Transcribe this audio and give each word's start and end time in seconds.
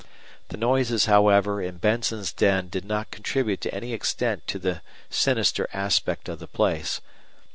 The 0.47 0.57
noises, 0.57 1.05
however, 1.05 1.61
in 1.61 1.77
Benson's 1.77 2.33
den 2.33 2.69
did 2.69 2.85
not 2.85 3.11
contribute 3.11 3.61
to 3.61 3.71
any 3.71 3.93
extent 3.93 4.47
to 4.47 4.57
the 4.57 4.81
sinister 5.11 5.67
aspect 5.73 6.27
of 6.27 6.39
the 6.39 6.47
place. 6.47 7.01